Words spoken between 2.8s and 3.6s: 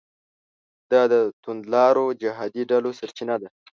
سرچینه ده.